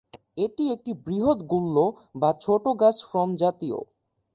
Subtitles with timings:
[0.37, 1.77] এটি একটি বৃহৎ গুল্ম
[2.15, 3.77] বা ছোট গাছ ফর্ম জাতীয়।